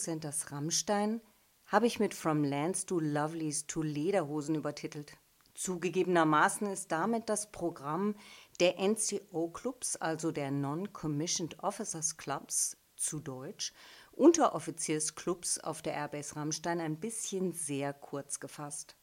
[0.00, 1.20] Doku-Centers Rammstein
[1.66, 5.18] habe ich mit From Lands to Lovelies to Lederhosen übertitelt.
[5.52, 8.14] Zugegebenermaßen ist damit das Programm
[8.60, 13.74] der NCO-Clubs, also der Non-Commissioned Officers Clubs, zu Deutsch,
[14.12, 18.96] Unteroffiziersclubs auf der Airbase Rammstein ein bisschen sehr kurz gefasst.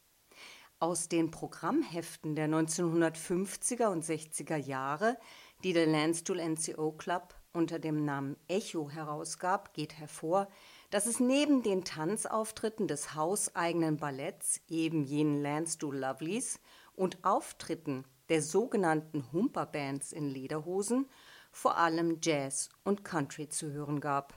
[0.80, 5.16] Aus den Programmheften der 1950er und 60er Jahre,
[5.62, 10.48] die der Landstuhl NCO Club unter dem Namen Echo herausgab, geht hervor,
[10.90, 16.60] dass es neben den Tanzauftritten des hauseigenen Balletts, eben jenen Landstuhl Lovelies,
[16.94, 21.08] und Auftritten der sogenannten Humperbands in Lederhosen
[21.50, 24.34] vor allem Jazz und Country zu hören gab.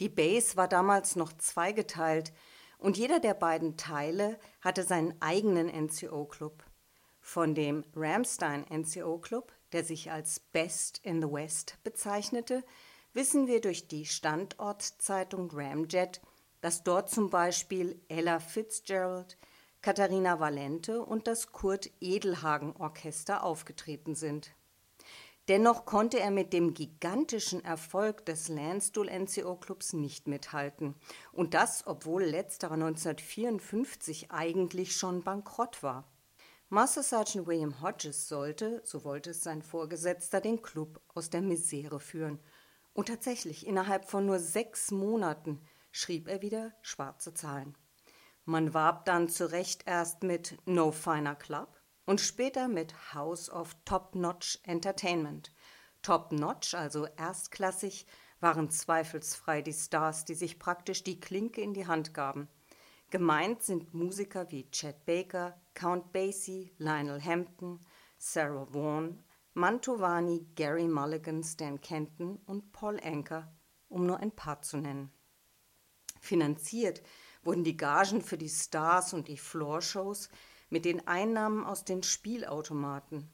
[0.00, 2.32] Die Base war damals noch zweigeteilt
[2.78, 6.64] und jeder der beiden Teile hatte seinen eigenen NCO-Club.
[7.20, 12.64] Von dem Ramstein NCO-Club, der sich als Best in the West bezeichnete,
[13.14, 16.20] wissen wir durch die Standortzeitung Ramjet,
[16.60, 19.38] dass dort zum Beispiel Ella Fitzgerald,
[19.80, 24.52] Katharina Valente und das Kurt Edelhagen Orchester aufgetreten sind.
[25.48, 30.94] Dennoch konnte er mit dem gigantischen Erfolg des Landstuhl NCO Clubs nicht mithalten.
[31.32, 36.06] Und das, obwohl letzterer 1954 eigentlich schon bankrott war.
[36.68, 41.98] Master Sergeant William Hodges sollte, so wollte es sein Vorgesetzter, den Club aus der Misere
[41.98, 42.40] führen.
[42.98, 45.60] Und tatsächlich, innerhalb von nur sechs Monaten
[45.92, 47.78] schrieb er wieder schwarze Zahlen.
[48.44, 53.76] Man warb dann zu Recht erst mit No Finer Club, und später mit House of
[53.84, 55.52] Top Notch Entertainment.
[56.02, 58.04] Top Notch, also erstklassig,
[58.40, 62.48] waren zweifelsfrei die Stars, die sich praktisch die Klinke in die Hand gaben.
[63.10, 67.78] Gemeint sind Musiker wie Chet Baker, Count Basie, Lionel Hampton,
[68.16, 69.22] Sarah Vaughan,
[69.58, 73.52] Mantovani, Gary Mulligan, Stan Kenton und Paul Anker,
[73.88, 75.10] um nur ein paar zu nennen.
[76.20, 77.02] Finanziert
[77.42, 80.28] wurden die Gagen für die Stars und die Floorshows
[80.70, 83.32] mit den Einnahmen aus den Spielautomaten.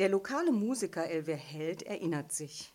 [0.00, 2.74] Der lokale Musiker Elver Held erinnert sich.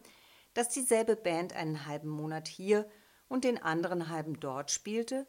[0.54, 2.88] dass dieselbe Band einen halben Monat hier
[3.28, 5.28] und den anderen halben dort spielte,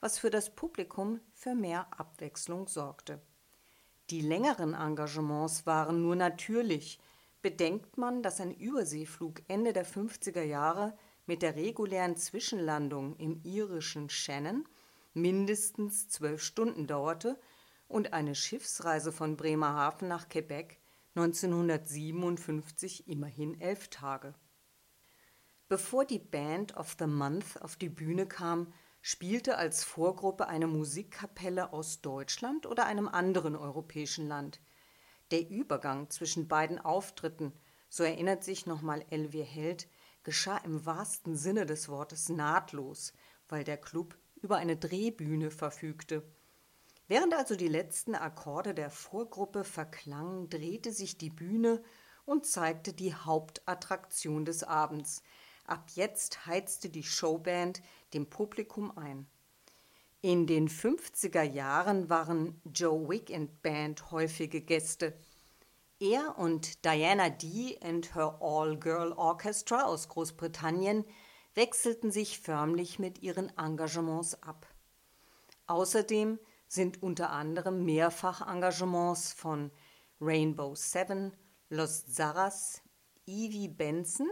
[0.00, 3.20] was für das Publikum für mehr Abwechslung sorgte.
[4.10, 7.00] Die längeren Engagements waren nur natürlich.
[7.42, 14.08] Bedenkt man, dass ein Überseeflug Ende der 50er Jahre mit der regulären Zwischenlandung im irischen
[14.08, 14.66] Shannon
[15.12, 17.38] mindestens zwölf Stunden dauerte
[17.88, 20.80] und eine Schiffsreise von Bremerhaven nach Quebec
[21.14, 24.34] 1957 immerhin elf Tage.
[25.68, 31.72] Bevor die Band of the Month auf die Bühne kam, spielte als Vorgruppe eine Musikkapelle
[31.72, 34.60] aus Deutschland oder einem anderen europäischen Land.
[35.30, 37.52] Der Übergang zwischen beiden Auftritten,
[37.88, 39.88] so erinnert sich nochmal Elvie Held,
[40.26, 43.14] geschah im wahrsten Sinne des Wortes nahtlos,
[43.48, 46.22] weil der Club über eine Drehbühne verfügte
[47.08, 51.82] Während also die letzten Akkorde der Vorgruppe verklangen, drehte sich die Bühne
[52.24, 55.22] und zeigte die Hauptattraktion des Abends.
[55.66, 57.80] Ab jetzt heizte die Showband
[58.12, 59.28] dem Publikum ein.
[60.20, 65.16] In den 50er Jahren waren Joe Wick and Band häufige Gäste.
[65.98, 71.06] Er und Diana Dee and her All-Girl Orchestra aus Großbritannien
[71.54, 74.66] wechselten sich förmlich mit ihren Engagements ab.
[75.66, 76.38] Außerdem
[76.68, 79.70] sind unter anderem Mehrfachengagements von
[80.20, 81.34] Rainbow Seven,
[81.70, 82.82] Los Zaras,
[83.24, 84.28] Evie Benson,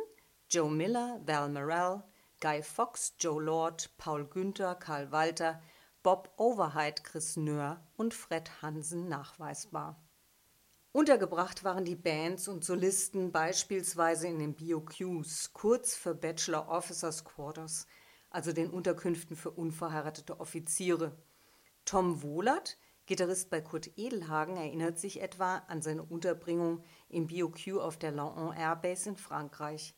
[0.51, 2.03] Joe Miller, Val Morell,
[2.43, 5.63] Guy Fox, Joe Lord, Paul Günther, Karl Walter,
[6.03, 10.04] Bob Overhyde, Chris Nöhr und Fred Hansen nachweisbar.
[10.97, 17.89] Untergebracht waren die Bands und Solisten beispielsweise in den BOQs, kurz für Bachelor Officers Quarters,
[18.31, 21.11] also den Unterkünften für unverheiratete Offiziere.
[21.85, 27.97] Tom Wohlert, Gitarrist bei Kurt Edelhagen, erinnert sich etwa an seine Unterbringung im BOQ auf
[27.97, 29.97] der Laon Air Base in Frankreich.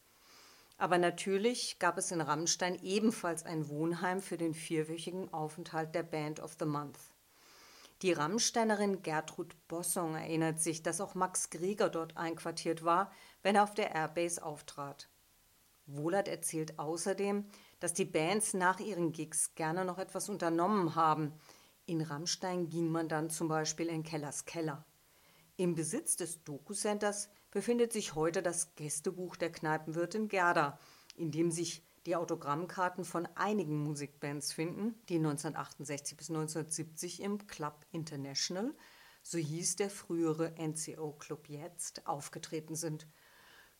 [0.78, 6.40] Aber natürlich gab es in Rammstein ebenfalls ein Wohnheim für den vierwöchigen Aufenthalt der Band
[6.40, 6.98] of the Month.
[8.02, 13.10] Die Rammsteinerin Gertrud Bossong erinnert sich, dass auch Max Grieger dort einquartiert war,
[13.42, 15.08] wenn er auf der Airbase auftrat.
[15.86, 17.46] Wohlert erzählt außerdem,
[17.80, 21.32] dass die Bands nach ihren Gigs gerne noch etwas unternommen haben.
[21.86, 24.84] In Rammstein ging man dann zum Beispiel in Kellers Keller.
[25.56, 30.78] Im Besitz des Doku-Centers befindet sich heute das Gästebuch der Kneipenwirtin Gerda,
[31.14, 37.84] in dem sich die Autogrammkarten von einigen Musikbands finden, die 1968 bis 1970 im Club
[37.90, 38.74] International,
[39.22, 43.08] so hieß der frühere NCO-Club jetzt, aufgetreten sind.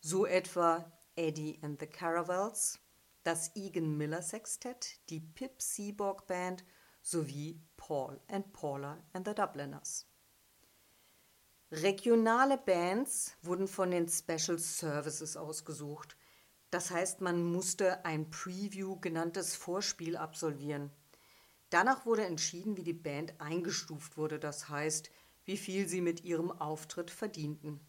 [0.01, 2.81] So etwa Eddie and the Caravels,
[3.23, 6.65] das Egan Miller Sextett, die Pip Seaborg Band
[7.03, 10.07] sowie Paul and Paula and the Dubliners.
[11.71, 16.17] Regionale Bands wurden von den Special Services ausgesucht–
[16.77, 20.91] das heißt, man musste ein Preview genanntes Vorspiel absolvieren.
[21.71, 25.11] Danach wurde entschieden, wie die Band eingestuft wurde, das heißt,
[25.47, 27.81] wie viel sie mit ihrem Auftritt verdienten.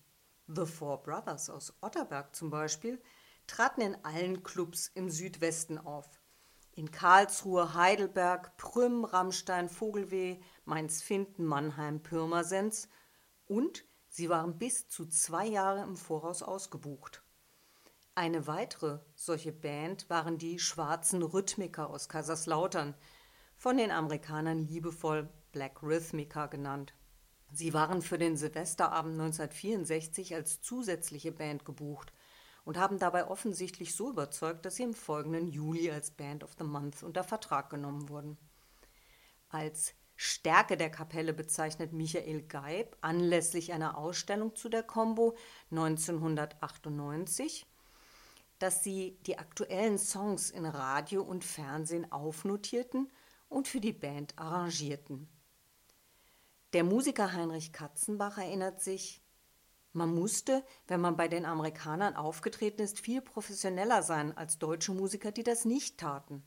[0.47, 3.01] The Four Brothers aus Otterberg zum Beispiel
[3.45, 6.21] traten in allen Clubs im Südwesten auf.
[6.71, 12.87] In Karlsruhe, Heidelberg, Prüm, Rammstein, Vogelweh, Mainz-Finden, Mannheim, Pirmasens
[13.47, 17.26] und sie waren bis zu zwei Jahre im Voraus ausgebucht.
[18.17, 22.95] Eine weitere solche Band waren die Schwarzen Rhythmiker aus Kaiserslautern,
[23.57, 26.95] von den Amerikanern liebevoll Black Rhythmica genannt.
[27.51, 32.11] Sie waren für den Silvesterabend 1964 als zusätzliche Band gebucht
[32.65, 36.63] und haben dabei offensichtlich so überzeugt, dass sie im folgenden Juli als Band of the
[36.63, 38.39] Month unter Vertrag genommen wurden.
[39.49, 45.37] Als Stärke der Kapelle bezeichnet Michael Geib anlässlich einer Ausstellung zu der Combo
[45.69, 47.67] 1998
[48.59, 53.11] dass sie die aktuellen Songs in Radio und Fernsehen aufnotierten
[53.49, 55.27] und für die Band arrangierten.
[56.73, 59.23] Der Musiker Heinrich Katzenbach erinnert sich,
[59.93, 65.31] man musste, wenn man bei den Amerikanern aufgetreten ist, viel professioneller sein als deutsche Musiker,
[65.31, 66.43] die das nicht taten.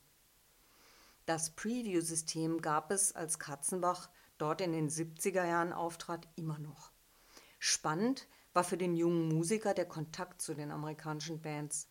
[1.27, 6.93] Das Preview-System gab es, als Katzenbach dort in den 70er Jahren auftrat, immer noch.
[7.59, 11.90] Spannend war für den jungen Musiker der Kontakt zu den amerikanischen Bands.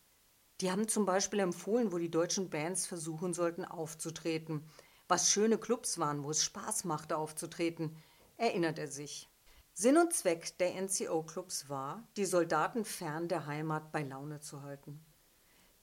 [0.60, 4.62] Die haben zum Beispiel empfohlen, wo die deutschen Bands versuchen sollten aufzutreten.
[5.08, 7.96] Was schöne Clubs waren, wo es Spaß machte aufzutreten,
[8.36, 9.28] erinnert er sich.
[9.72, 15.02] Sinn und Zweck der NCO-Clubs war, die Soldaten fern der Heimat bei Laune zu halten.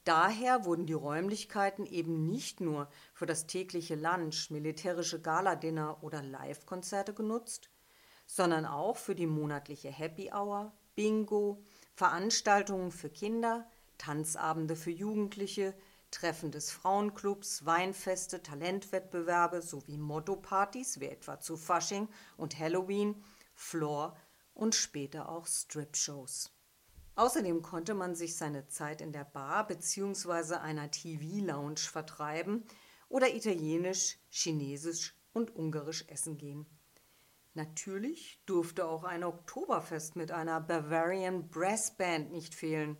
[0.03, 7.13] Daher wurden die Räumlichkeiten eben nicht nur für das tägliche Lunch, militärische Galadinner oder Live-Konzerte
[7.13, 7.69] genutzt,
[8.25, 11.63] sondern auch für die monatliche Happy Hour, Bingo,
[11.95, 15.73] Veranstaltungen für Kinder, Tanzabende für Jugendliche,
[16.11, 23.23] Treffen des Frauenclubs, Weinfeste, Talentwettbewerbe sowie Motto-Partys wie etwa zu Fasching und Halloween,
[23.53, 24.15] Floor
[24.53, 26.51] und später auch Strip-Shows.
[27.15, 30.55] Außerdem konnte man sich seine Zeit in der Bar bzw.
[30.55, 32.63] einer TV-Lounge vertreiben
[33.09, 36.65] oder italienisch, chinesisch und ungarisch essen gehen.
[37.53, 42.97] Natürlich durfte auch ein Oktoberfest mit einer Bavarian Brass Band nicht fehlen.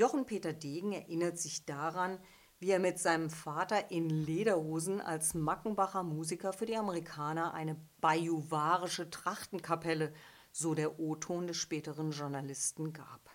[0.00, 2.18] Jochen-Peter Degen erinnert sich daran,
[2.58, 9.10] wie er mit seinem Vater in Lederhosen als Mackenbacher Musiker für die Amerikaner eine bajuwarische
[9.10, 10.14] Trachtenkapelle,
[10.52, 13.28] so der O-Ton des späteren Journalisten, gab.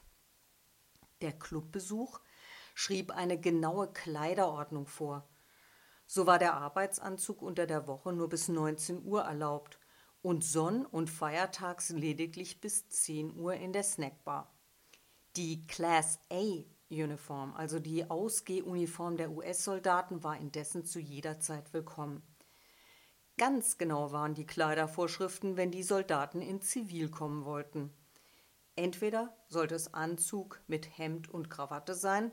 [1.22, 2.20] Der Clubbesuch
[2.74, 5.30] schrieb eine genaue Kleiderordnung vor.
[6.08, 9.78] So war der Arbeitsanzug unter der Woche nur bis 19 Uhr erlaubt
[10.24, 14.55] und sonn- und feiertags lediglich bis 10 Uhr in der Snackbar.
[15.38, 22.24] Die Class A Uniform, also die Ausgehuniform der US-Soldaten, war indessen zu jeder Zeit willkommen.
[23.38, 27.94] Ganz genau waren die Kleidervorschriften, wenn die Soldaten in Zivil kommen wollten.
[28.78, 32.32] Entweder sollte es Anzug mit Hemd und Krawatte sein,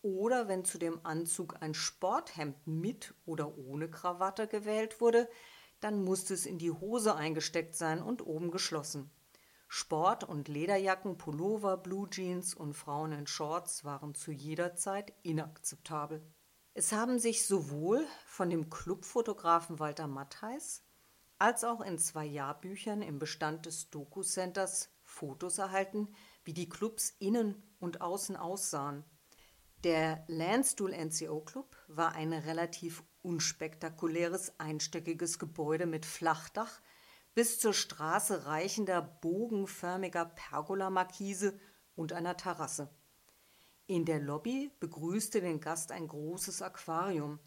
[0.00, 5.28] oder wenn zu dem Anzug ein Sporthemd mit oder ohne Krawatte gewählt wurde,
[5.78, 9.12] dann musste es in die Hose eingesteckt sein und oben geschlossen.
[9.74, 16.22] Sport- und Lederjacken, Pullover, Blue Jeans und Frauen in Shorts waren zu jeder Zeit inakzeptabel.
[16.74, 20.84] Es haben sich sowohl von dem Clubfotografen Walter Mattheis
[21.38, 26.14] als auch in zwei Jahrbüchern im Bestand des Doku-Centers Fotos erhalten,
[26.44, 29.04] wie die Clubs innen und außen aussahen.
[29.84, 36.82] Der Landstuhl NCO Club war ein relativ unspektakuläres einstöckiges Gebäude mit Flachdach
[37.34, 41.58] bis zur Straße reichender bogenförmiger Pergolamarkise
[41.94, 42.90] und einer Terrasse.
[43.86, 47.40] In der Lobby begrüßte den Gast ein großes Aquarium.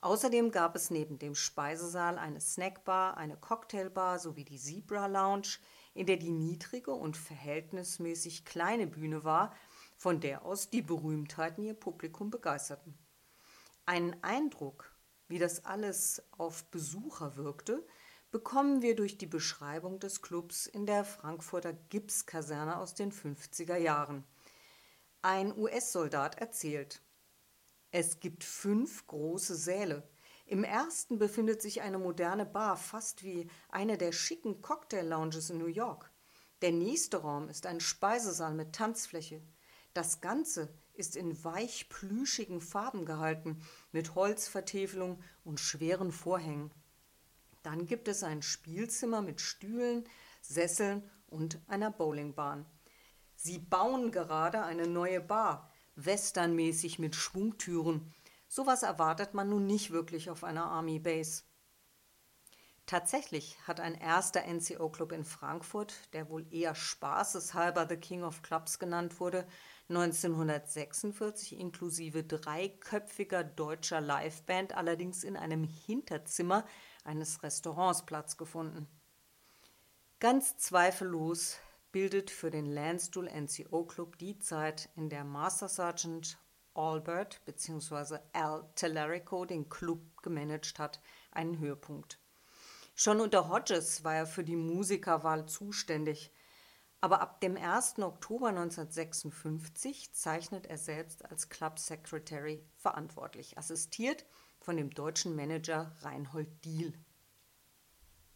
[0.00, 5.58] Außerdem gab es neben dem Speisesaal eine Snackbar, eine Cocktailbar sowie die Zebra Lounge,
[5.92, 9.54] in der die niedrige und verhältnismäßig kleine Bühne war,
[9.96, 12.98] von der aus die Berühmtheiten ihr Publikum begeisterten.
[13.84, 14.94] Einen Eindruck,
[15.28, 17.86] wie das alles auf Besucher wirkte,
[18.30, 24.24] bekommen wir durch die Beschreibung des Clubs in der Frankfurter Gipskaserne aus den 50er Jahren.
[25.22, 27.02] Ein US-Soldat erzählt,
[27.90, 30.08] es gibt fünf große Säle.
[30.46, 35.66] Im ersten befindet sich eine moderne Bar, fast wie eine der schicken Cocktail-Lounges in New
[35.66, 36.10] York.
[36.62, 39.42] Der nächste Raum ist ein Speisesaal mit Tanzfläche.
[39.92, 43.60] Das Ganze ist in weich plüschigen Farben gehalten,
[43.90, 46.72] mit Holzvertäfelung und schweren Vorhängen.
[47.62, 50.04] Dann gibt es ein Spielzimmer mit Stühlen,
[50.40, 52.66] Sesseln und einer Bowlingbahn.
[53.36, 58.12] Sie bauen gerade eine neue Bar, westernmäßig mit Schwungtüren.
[58.48, 61.42] Sowas erwartet man nun nicht wirklich auf einer Army Base.
[62.86, 68.80] Tatsächlich hat ein erster NCO-Club in Frankfurt, der wohl eher spaßeshalber The King of Clubs
[68.80, 69.46] genannt wurde,
[69.90, 76.64] 1946 inklusive dreiköpfiger deutscher Liveband allerdings in einem Hinterzimmer
[77.04, 78.88] eines Restaurants Platz gefunden.
[80.18, 81.58] Ganz zweifellos
[81.92, 86.38] bildet für den Landstuhl NCO Club die Zeit, in der Master Sergeant
[86.74, 88.18] Albert bzw.
[88.32, 91.00] Al Tellerico den Club gemanagt hat,
[91.32, 92.20] einen Höhepunkt.
[92.94, 96.32] Schon unter Hodges war er für die Musikerwahl zuständig,
[97.00, 97.98] aber ab dem 1.
[98.00, 104.26] Oktober 1956 zeichnet er selbst als Club Secretary verantwortlich, assistiert
[104.60, 106.92] von dem deutschen Manager Reinhold Diehl.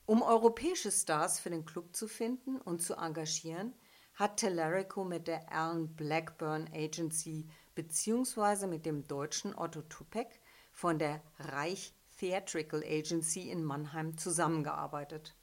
[0.06, 3.74] Um europäische Stars für den Club zu finden und zu engagieren,
[4.14, 8.66] hat Tellerico mit der Alan Blackburn Agency bzw.
[8.66, 10.40] mit dem deutschen Otto Tupek
[10.72, 15.34] von der Reich Theatrical Agency in Mannheim zusammengearbeitet.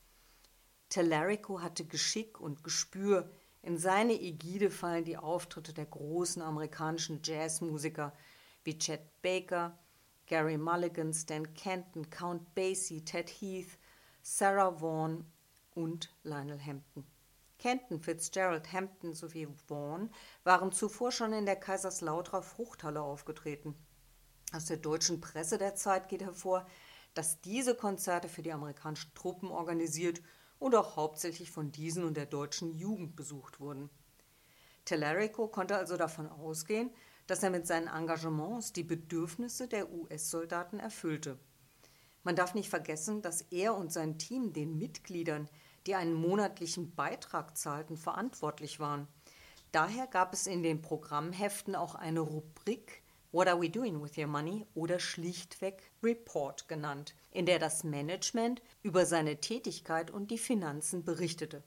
[0.90, 3.32] Tellerico hatte Geschick und Gespür.
[3.62, 8.14] In seine Ägide fallen die Auftritte der großen amerikanischen Jazzmusiker
[8.64, 9.78] wie Chet Baker,
[10.32, 13.78] Gary Mulligan, Stan Kenton, Count Basie, Ted Heath,
[14.22, 15.26] Sarah Vaughan
[15.76, 17.06] und Lionel Hampton.
[17.60, 20.10] Kenton, Fitzgerald, Hampton sowie Vaughan
[20.46, 23.76] waren zuvor schon in der Kaiserslauterer Fruchthalle aufgetreten.
[24.54, 26.66] Aus der deutschen Presse der Zeit geht hervor,
[27.14, 30.22] dass diese Konzerte für die amerikanischen Truppen organisiert
[30.60, 33.90] und auch hauptsächlich von diesen und der deutschen Jugend besucht wurden.
[34.86, 36.90] Tellerico konnte also davon ausgehen,
[37.32, 41.40] dass er mit seinen Engagements die Bedürfnisse der US-Soldaten erfüllte.
[42.24, 45.48] Man darf nicht vergessen, dass er und sein Team den Mitgliedern,
[45.88, 49.08] die einen monatlichen Beitrag zahlten, verantwortlich waren.
[49.72, 54.28] Daher gab es in den Programmheften auch eine Rubrik What are we doing with your
[54.28, 61.06] money oder schlichtweg Report genannt, in der das Management über seine Tätigkeit und die Finanzen
[61.06, 61.64] berichtete.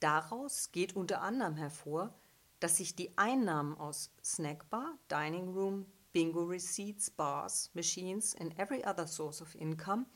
[0.00, 2.12] Daraus geht unter anderem hervor,
[2.60, 9.06] dass sich die Einnahmen aus Snackbar, Dining Room, Bingo Receipts, Bars, Machines and every other
[9.06, 10.06] source of income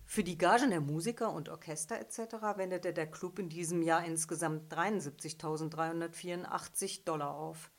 [0.08, 2.36] Für die Gagen der Musiker und Orchester etc.
[2.56, 7.72] wendete der Club in diesem Jahr insgesamt 73.384 Dollar auf.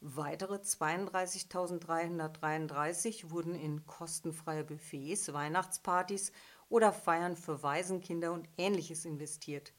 [0.00, 6.32] Weitere 32.333 wurden in kostenfreie Buffets, Weihnachtspartys
[6.68, 9.72] oder Feiern für Waisenkinder und ähnliches investiert.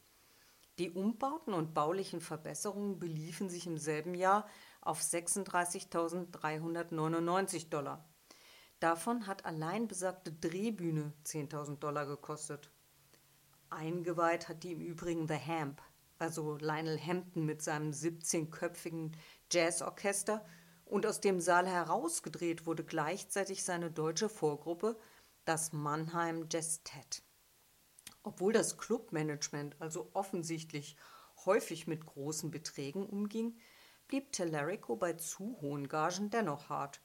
[0.80, 4.48] Die Umbauten und baulichen Verbesserungen beliefen sich im selben Jahr
[4.82, 8.09] auf 36.399 Dollar.
[8.80, 12.72] Davon hat allein besagte Drehbühne 10.000 Dollar gekostet.
[13.70, 15.82] Eingeweiht hat die im Übrigen The Hamp,
[16.18, 19.12] also Lionel Hampton mit seinem 17-köpfigen
[19.52, 20.46] Jazzorchester
[20.86, 24.98] und aus dem Saal herausgedreht wurde gleichzeitig seine deutsche Vorgruppe,
[25.46, 27.24] das Mannheim Tet.
[28.24, 30.96] Obwohl das Clubmanagement also offensichtlich
[31.46, 33.58] häufig mit großen Beträgen umging,
[34.08, 37.02] blieb Tellerico bei zu hohen Gagen dennoch hart.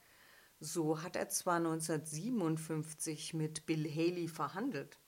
[0.60, 4.98] So hat er zwar 1957 mit Bill Haley verhandelt,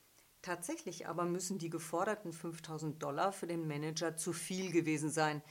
[0.41, 5.41] tatsächlich aber müssen die geforderten 5000 Dollar für den Manager zu viel gewesen sein,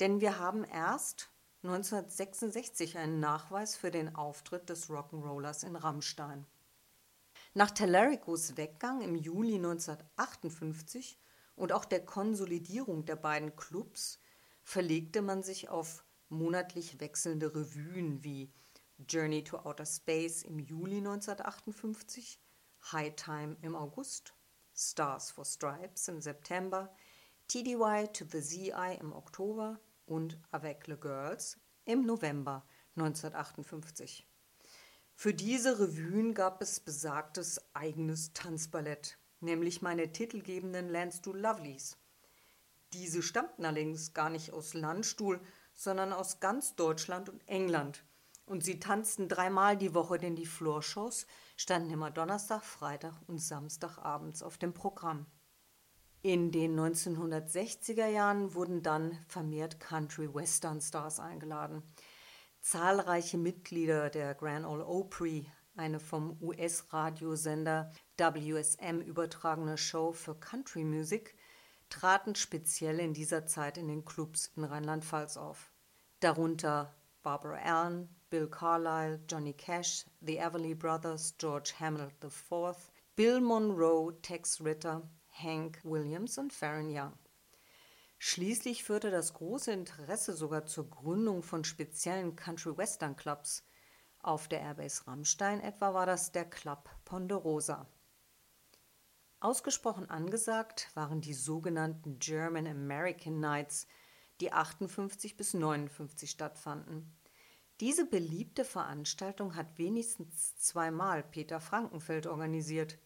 [0.00, 1.30] denn wir haben erst
[1.62, 6.46] 1966 einen Nachweis für den Auftritt des Rock'n'Rollers in Rammstein.
[7.54, 11.18] Nach Tellericos Weggang im Juli 1958
[11.56, 14.20] und auch der Konsolidierung der beiden Clubs
[14.62, 18.52] verlegte man sich auf monatlich wechselnde Revuen wie
[18.98, 22.40] Journey to Outer Space im Juli 1958,
[22.92, 24.34] High Time im August,
[24.74, 26.90] Stars for Stripes im September,
[27.48, 34.26] TDY to the ZI im Oktober und Avec le Girls im November 1958.
[35.14, 41.96] Für diese Revuen gab es besagtes eigenes Tanzballett, nämlich meine titelgebenden Do Lovelies.
[42.92, 45.40] Diese stammten allerdings gar nicht aus Landstuhl,
[45.72, 48.04] sondern aus ganz Deutschland und England.
[48.46, 51.26] Und sie tanzten dreimal die Woche, denn die Floorshows
[51.56, 55.26] standen immer Donnerstag, Freitag und Samstagabends auf dem Programm.
[56.22, 61.82] In den 1960er Jahren wurden dann vermehrt Country-Western-Stars eingeladen.
[62.60, 71.36] Zahlreiche Mitglieder der Grand Ole Opry, eine vom US-Radiosender WSM übertragene Show für Country Music,
[71.90, 75.70] traten speziell in dieser Zeit in den Clubs in Rheinland-Pfalz auf.
[76.20, 76.94] Darunter
[77.26, 82.76] Barbara Allen, Bill Carlyle, Johnny Cash, The Everly Brothers, George Hamill IV,
[83.16, 87.18] Bill Monroe, Tex Ritter, Hank Williams und Farron Young.
[88.18, 93.64] Schließlich führte das große Interesse sogar zur Gründung von speziellen Country-Western-Clubs.
[94.20, 97.88] Auf der Airbase Rammstein etwa war das der Club Ponderosa.
[99.40, 103.88] Ausgesprochen angesagt waren die sogenannten German American Nights,
[104.40, 107.15] die 58 bis 59 stattfanden.
[107.80, 112.98] Diese beliebte Veranstaltung hat wenigstens zweimal Peter Frankenfeld organisiert.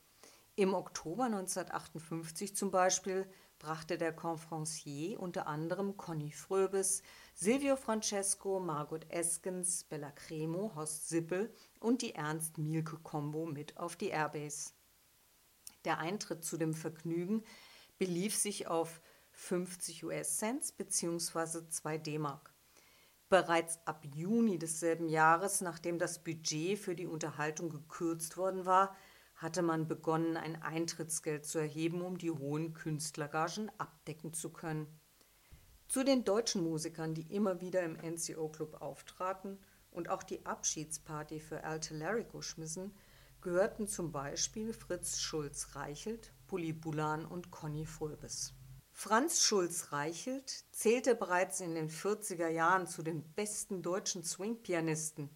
[0.55, 3.27] Im Oktober 1958 zum Beispiel
[3.59, 7.03] brachte der Confrancier unter anderem Conny Fröbes,
[7.35, 14.73] Silvio Francesco, Margot Eskens, Bella Cremo, Horst Sippel und die Ernst-Mielke-Kombo mit auf die Airbase.
[15.85, 17.43] Der Eintritt zu dem Vergnügen
[17.99, 19.01] belief sich auf
[19.33, 21.69] 50 US-Cent bzw.
[21.69, 22.50] 2 D-Mark.
[23.31, 28.97] Bereits ab Juni desselben Jahres, nachdem das Budget für die Unterhaltung gekürzt worden war,
[29.37, 34.89] hatte man begonnen, ein Eintrittsgeld zu erheben, um die hohen Künstlergagen abdecken zu können.
[35.87, 39.61] Zu den deutschen Musikern, die immer wieder im NCO-Club auftraten
[39.93, 42.97] und auch die Abschiedsparty für Al Telerico schmissen,
[43.43, 48.55] gehörten zum Beispiel Fritz Schulz-Reichelt, Bulli Bulan und Conny Fröbes.
[48.93, 55.31] Franz Schulz-Reichelt zählte bereits in den 40er Jahren zu den besten deutschen Swing-Pianisten.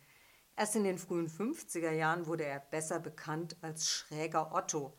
[0.57, 4.97] Erst in den frühen 50er Jahren wurde er besser bekannt als Schräger Otto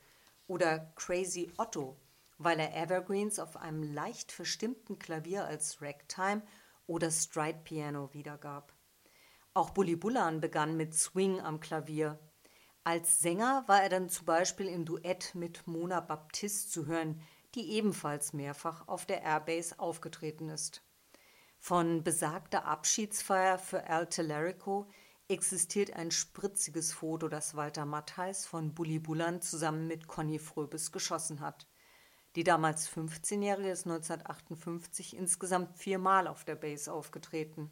[0.48, 2.00] oder Crazy Otto,
[2.38, 6.41] weil er Evergreens auf einem leicht verstimmten Klavier als Ragtime
[6.88, 8.74] oder Stride Piano wiedergab.
[9.54, 12.20] Auch Bully Bullan begann mit Swing am Klavier.
[12.84, 17.22] Als Sänger war er dann zum Beispiel im Duett mit Mona Baptiste zu hören,
[17.56, 20.84] die ebenfalls mehrfach auf der Airbase aufgetreten ist.
[21.58, 24.88] Von besagter Abschiedsfeier für Al Telerico
[25.28, 31.39] existiert ein spritziges Foto, das Walter Mattheis von Bully Bullan zusammen mit Conny Fröbes geschossen
[31.39, 31.68] hat.
[32.36, 37.72] Die damals 15-Jährige ist 1958 insgesamt viermal auf der Base aufgetreten.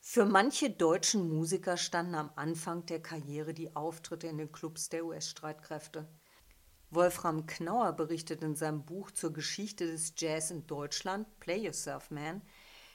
[0.00, 5.04] Für manche deutschen Musiker standen am Anfang der Karriere die Auftritte in den Clubs der
[5.04, 6.08] US-Streitkräfte.
[6.96, 12.42] Wolfram Knauer berichtet in seinem Buch zur Geschichte des Jazz in Deutschland, Play Yourself Man,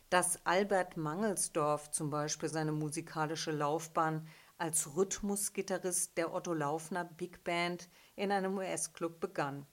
[0.10, 7.90] dass Albert Mangelsdorf zum Beispiel seine musikalische Laufbahn als Rhythmusgitarrist der Otto Laufner Big Band
[8.18, 9.66] in einem US-Club begann.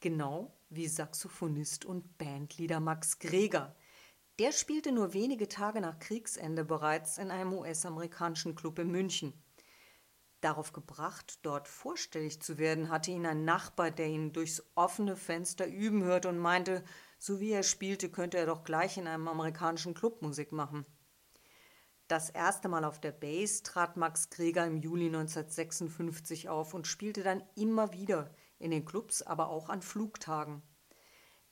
[0.00, 3.74] Genau wie Saxophonist und Bandleader Max Greger–
[4.38, 9.32] der spielte nur wenige Tage nach Kriegsende bereits in einem US-amerikanischen Club in München.
[10.40, 15.66] Darauf gebracht, dort vorstellig zu werden, hatte ihn ein Nachbar, der ihn durchs offene Fenster
[15.66, 16.84] üben hörte und meinte,
[17.18, 20.86] so wie er spielte, könnte er doch gleich in einem amerikanischen Club Musik machen.
[22.06, 27.22] Das erste Mal auf der Bass trat Max Greger im Juli 1956 auf und spielte
[27.22, 30.62] dann immer wieder in den Clubs, aber auch an Flugtagen.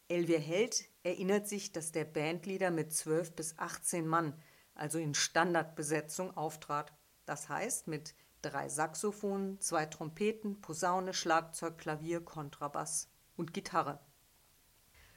[0.09, 4.41] Elvia Held erinnert sich, dass der Bandleader mit 12 bis 18 Mann
[4.77, 6.93] also in Standardbesetzung, auftrat.
[7.25, 8.15] Das heißt mit
[8.51, 14.01] drei Saxophonen, zwei Trompeten, Posaune, Schlagzeug, Klavier, Kontrabass und Gitarre.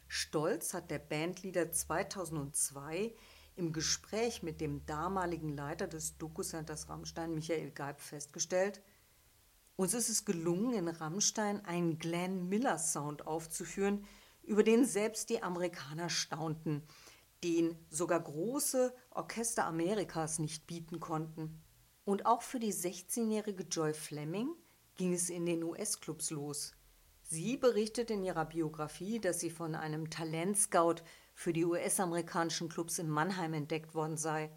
[0.07, 3.13] Stolz hat der Bandleader 2002
[3.55, 8.81] im Gespräch mit dem damaligen Leiter des Doku-Centers Rammstein, Michael Geib, festgestellt,
[9.79, 14.05] uns ist es gelungen, in Rammstein einen Glenn Miller Sound aufzuführen,
[14.43, 16.83] über den selbst die Amerikaner staunten,
[17.45, 21.61] den sogar große Orchester Amerikas nicht bieten konnten.
[22.09, 24.55] Und auch für die 16-jährige Joy Fleming
[24.95, 26.71] ging es in den US-Clubs los.
[27.21, 31.03] Sie berichtet in ihrer Biografie, dass sie von einem Talentscout
[31.35, 34.49] für die US-amerikanischen Clubs in Mannheim entdeckt worden sei.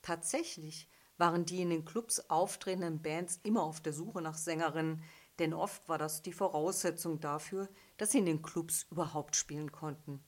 [0.00, 0.88] Tatsächlich
[1.18, 5.02] waren die in den Clubs auftretenden Bands immer auf der Suche nach Sängerinnen,
[5.40, 10.22] denn oft war das die Voraussetzung dafür, dass sie in den Clubs überhaupt spielen konnten.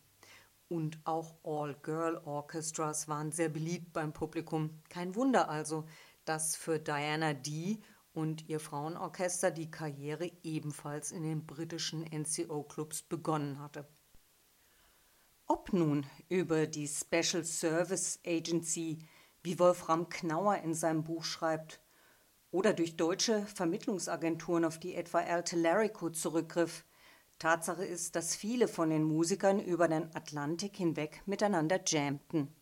[0.66, 4.82] Und auch All-Girl-Orchestras waren sehr beliebt beim Publikum.
[4.88, 5.84] Kein Wunder also,
[6.24, 7.80] dass für Diana Dee
[8.12, 13.86] und ihr Frauenorchester die Karriere ebenfalls in den britischen NCO-Clubs begonnen hatte.
[15.46, 19.06] Ob nun über die Special Service Agency,
[19.42, 21.80] wie Wolfram Knauer in seinem Buch schreibt,
[22.50, 26.84] oder durch deutsche Vermittlungsagenturen, auf die etwa Al Tellerico zurückgriff,
[27.38, 32.54] Tatsache ist, dass viele von den Musikern über den Atlantik hinweg miteinander jammten.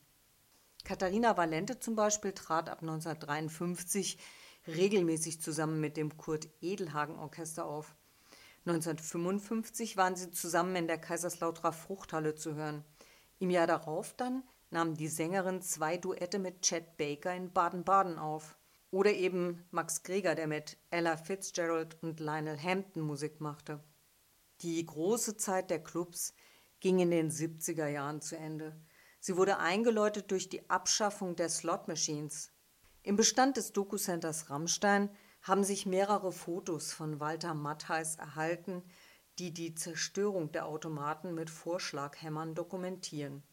[0.84, 4.18] Katharina Valente zum Beispiel trat ab 1953
[4.66, 7.94] regelmäßig zusammen mit dem Kurt Edelhagen Orchester auf.
[8.66, 12.84] 1955 waren sie zusammen in der Kaiserslauterer Fruchthalle zu hören.
[13.38, 18.56] Im Jahr darauf dann nahm die Sängerin zwei Duette mit Chet Baker in Baden-Baden auf.
[18.90, 23.82] Oder eben Max Greger, der mit Ella Fitzgerald und Lionel Hampton Musik machte.
[24.60, 26.34] Die große Zeit der Clubs
[26.78, 28.76] ging in den 70er Jahren zu Ende.
[29.24, 32.50] Sie wurde eingeläutet durch die Abschaffung der Slot Machines.
[33.04, 35.10] Im Bestand des Doku-Centers Rammstein
[35.42, 38.82] haben sich mehrere Fotos von Walter Mattheis erhalten,
[39.38, 43.44] die die Zerstörung der Automaten mit Vorschlaghämmern dokumentieren.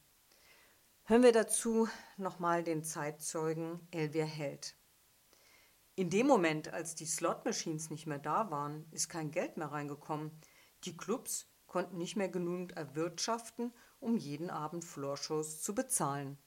[1.04, 4.76] Hören wir dazu nochmal den Zeitzeugen Elvia Held.
[5.94, 10.32] In dem Moment, als die Slot-Machines nicht mehr da waren, ist kein Geld mehr reingekommen.
[10.86, 16.38] Die Clubs konnten nicht mehr genügend erwirtschaften, um jeden Abend Floorshows zu bezahlen.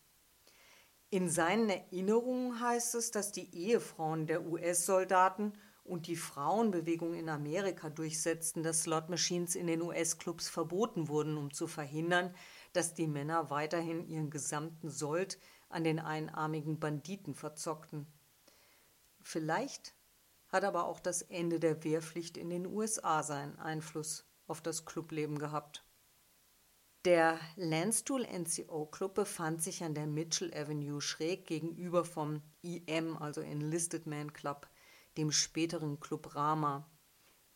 [1.11, 5.53] In seinen Erinnerungen heißt es, dass die Ehefrauen der US-Soldaten
[5.85, 11.53] und die Frauenbewegung in Amerika durchsetzten, dass Slot Machines in den US-Clubs verboten wurden, um
[11.53, 12.35] zu verhindern,
[12.73, 15.39] dass die Männer weiterhin ihren gesamten Sold
[15.69, 18.07] an den einarmigen Banditen verzockten.
[19.21, 19.95] Vielleicht
[20.49, 25.39] hat aber auch das Ende der Wehrpflicht in den USA seinen Einfluss auf das Clubleben
[25.39, 25.85] gehabt.
[27.05, 33.41] Der Landstuhl NCO Club befand sich an der Mitchell Avenue schräg gegenüber vom EM, also
[33.41, 34.69] Enlisted Man Club,
[35.17, 36.89] dem späteren Club Rama.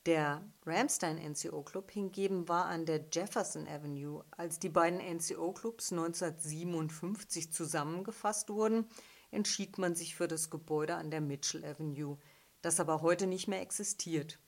[0.05, 4.25] Der Ramstein NCO Club hingegen war an der Jefferson Avenue.
[4.33, 8.89] Als die beiden NCO Clubs 1957 zusammengefasst wurden,
[9.31, 12.19] entschied man sich für das Gebäude an der Mitchell Avenue,
[12.63, 14.41] das aber heute nicht mehr existiert.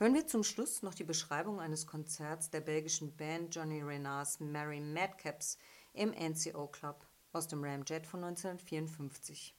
[0.00, 4.80] Hören wir zum Schluss noch die Beschreibung eines Konzerts der belgischen Band Johnny Renards Mary
[4.80, 5.58] Madcaps
[5.92, 9.54] im NCO Club aus dem Ramjet von 1954.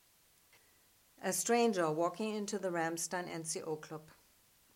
[1.21, 4.09] A stranger walking into the Ramstein NCO Club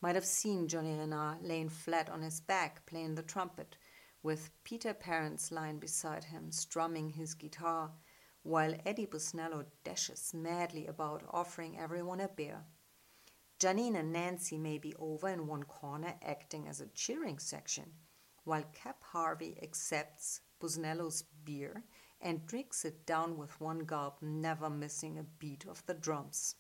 [0.01, 3.75] might have seen Johnny Renard laying flat on his back playing the trumpet,
[4.21, 7.91] with Peter Parents lying beside him strumming his guitar,
[8.43, 12.65] while Eddie Busnello dashes madly about offering everyone a beer.
[13.60, 17.86] Janine and Nancy may be over in one corner acting as a cheering section,
[18.44, 21.84] while Cap Harvey accepts Busnello's beer
[22.20, 26.56] and drinks it down with one gulp, never missing a beat of the drums.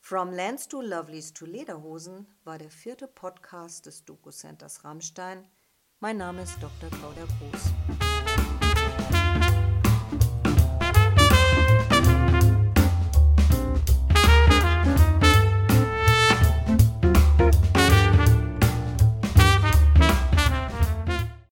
[0.00, 5.46] From Lands to Lovelies to Lederhosen war der vierte Podcast des Doku Centers Rammstein.
[6.00, 6.90] Mein Name ist Dr.
[6.90, 8.31] Claudia Groß.